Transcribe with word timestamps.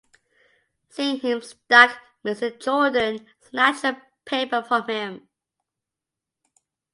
Seeing 0.89 1.19
him 1.19 1.43
stuck, 1.43 1.95
Mr. 2.25 2.59
Jordan 2.59 3.27
snatched 3.39 3.83
the 3.83 4.01
paper 4.25 4.63
from 4.63 4.87
him. 4.89 5.27